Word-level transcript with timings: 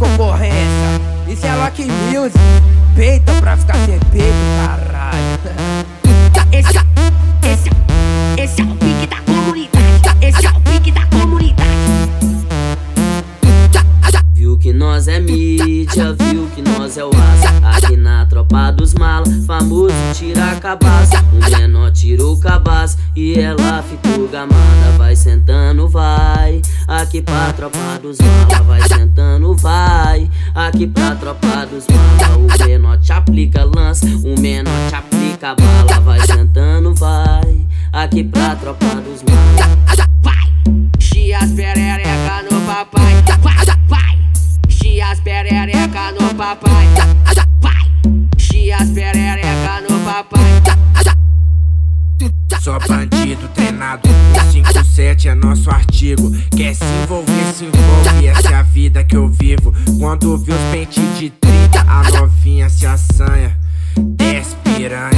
concorrência. 0.00 1.00
Isso 1.28 1.46
é 1.46 1.54
Lock 1.56 1.84
Music. 1.84 2.38
Peita 2.96 3.34
pra 3.34 3.56
ficar 3.56 3.76
sem 3.84 3.98
peito, 4.10 4.34
caralho. 4.66 5.20
Esse, 6.50 6.78
esse, 7.46 7.70
esse 8.36 8.60
é 8.60 8.64
o 8.64 8.74
pique 8.76 9.06
da 9.06 9.20
comunidade. 9.20 10.16
Esse 10.22 10.46
é 10.46 10.50
o 10.50 10.60
pique 10.62 10.90
da 10.90 11.06
comunidade. 11.06 11.70
Viu 14.32 14.56
que 14.58 14.72
nós 14.72 15.06
é 15.06 15.20
mídia, 15.20 16.14
viu 16.14 16.48
que 16.54 16.62
nós 16.62 16.96
é 16.96 17.04
o 17.04 17.10
aço. 17.10 17.50
Aqui 17.62 17.96
na 17.96 18.24
tropa 18.24 18.72
dos 18.72 18.94
mala, 18.94 19.26
famoso 19.46 19.94
tira 20.14 20.56
cabaça. 20.56 21.22
O 21.32 21.58
menor 21.58 21.92
tirou 21.92 22.34
o 22.34 22.40
cabaço 22.40 22.96
e 23.14 23.38
ela 23.38 23.82
ficou 23.82 24.26
gamada. 24.28 24.96
Vai 24.96 25.14
sentando, 25.14 25.86
vai. 25.88 26.62
Aqui 26.88 27.20
pra 27.20 27.52
tropa 27.52 27.78
dos 28.02 28.18
mala, 28.18 28.62
vai 28.64 28.80
sentando, 28.88 29.54
vai. 29.54 29.79
Aqui 30.80 30.88
pra 30.88 31.14
tropa 31.14 31.66
dos 31.66 31.84
mala, 31.88 32.38
o 32.38 32.66
menor 32.66 32.98
te 32.98 33.12
aplica 33.12 33.64
lança. 33.64 34.06
O 34.06 34.40
menor 34.40 34.88
te 34.88 34.94
aplica 34.94 35.54
bala, 35.54 36.00
vai 36.00 36.26
sentando, 36.26 36.94
vai. 36.94 37.66
Aqui 37.92 38.24
pra 38.24 38.56
tropa 38.56 38.86
dos 38.86 39.22
mala. 39.24 40.08
Vai, 40.22 40.50
chia 40.98 41.36
as 41.36 41.52
perereca 41.52 42.44
no 42.50 42.62
papai. 42.62 43.22
Vai, 43.88 44.18
chia 44.70 45.08
as 45.08 45.20
perereca 45.20 46.12
no 46.18 46.34
papai. 46.34 46.86
Vai, 47.60 48.38
chia 48.38 48.78
as 48.78 48.88
perereca 48.88 49.82
no 49.86 50.00
papai. 50.00 50.40
Só 52.58 52.78
bandido 52.78 53.48
treinado, 53.54 54.08
o 54.08 54.52
57 54.52 55.28
é 55.28 55.34
nosso 55.34 55.70
artigo. 55.70 56.30
Quer 56.56 56.74
Quando 60.20 60.36
vê 60.36 60.52
os 60.52 60.60
pentes 60.70 61.18
de 61.18 61.30
30, 61.30 61.80
a 61.80 62.02
novinha 62.10 62.68
se 62.68 62.86
assanha. 62.86 63.56
Desce 63.96 64.54
piranha, 64.56 65.10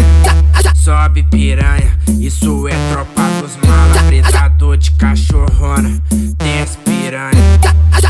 sobe 0.77 1.25
piranha. 1.25 1.99
Isso 2.21 2.69
é 2.69 2.93
tropa 2.93 3.23
dos 3.41 3.57
mala, 3.67 4.01
predador 4.07 4.77
de 4.77 4.93
cachorrona. 4.93 6.01
Desce 6.39 6.79
piranha, 6.79 7.33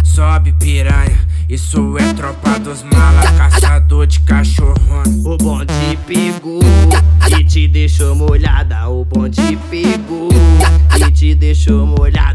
sobe 0.05 0.53
piranha. 0.53 1.19
Isso 1.48 1.97
é 1.97 2.12
tropa 2.12 2.58
dos 2.58 2.83
mala, 2.83 3.22
caçador 3.38 4.06
de 4.06 4.20
cachorrona. 4.20 5.09
O 5.25 5.38
bonde 5.38 5.98
pegou 6.06 6.61
e 7.38 7.44
te 7.44 7.69
deixou 7.69 8.14
molhada. 8.14 8.86
O 8.91 9.06
bonde 9.06 9.59
pegou 9.70 10.28
e 10.94 11.11
te 11.11 11.34
deixou 11.34 11.86
molhada. 11.86 12.31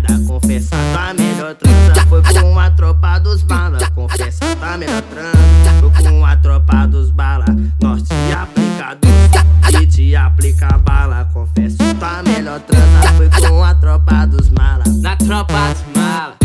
Foi 2.10 2.22
com 2.24 2.60
a 2.60 2.72
tropa 2.72 3.20
dos 3.20 3.42
bala. 3.44 3.78
Confessa, 3.94 4.56
tua 4.56 4.78
melhor 4.78 5.02
transa 5.04 5.58
foi 5.80 6.04
com 6.04 6.26
a 6.26 6.36
tropa 6.38 6.88
dos 6.88 7.12
bala. 7.12 7.46
Nós 7.82 8.04
te 8.04 8.14
aplicador 8.34 9.82
e 9.82 9.88
te 9.88 10.16
aplica 10.16 10.78
bala. 10.78 11.30
Confesso, 11.34 11.78
tua 11.78 12.24
melhor 12.24 12.60
transa 12.62 13.14
foi 13.16 13.30
com 13.30 13.64
a 13.64 13.76
tropa 13.76 14.26
dos 14.26 14.50
mala. 14.50 14.84
Na 15.02 15.16
tropa 15.16 15.54
dos 15.74 16.02
mala, 16.02 16.36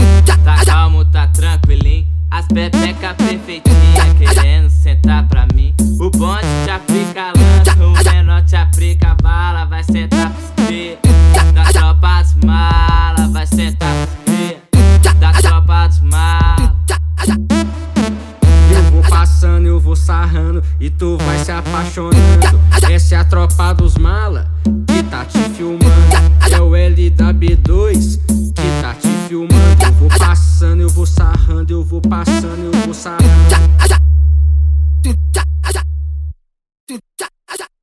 tá 0.44 0.64
calmo, 0.64 1.04
tá 1.04 1.26
tranquilinho. 1.28 2.06
As 2.30 2.46
pepeca 2.46 3.14
perfeitinha 3.14 4.14
querendo 4.18 4.70
sentar 4.70 5.28
pra 5.28 5.46
mim. 5.54 5.74
O 6.00 6.10
bonde 6.10 6.46
te 6.64 6.70
sarrando 20.12 20.62
e 20.78 20.90
tu 20.90 21.16
vai 21.16 21.38
se 21.38 21.50
apaixonando. 21.50 22.60
Essa 22.90 23.14
é 23.14 23.18
a 23.18 23.24
tropa 23.24 23.72
dos 23.72 23.96
mala 23.96 24.46
que 24.86 25.02
tá 25.04 25.24
te 25.24 25.38
filmando. 25.56 25.88
É 26.50 26.60
o 26.60 26.72
LW2 26.72 28.20
que 28.54 28.82
tá 28.82 28.92
te 28.92 29.08
filmando. 29.26 29.82
Eu 29.82 29.92
vou 29.92 30.08
passando, 30.18 30.82
eu 30.82 30.88
vou 30.90 31.06
sarrando, 31.06 31.72
eu 31.72 31.82
vou 31.82 32.02
passando, 32.02 32.74
eu 32.74 32.80
vou 32.84 32.92
sarrando. 32.92 34.11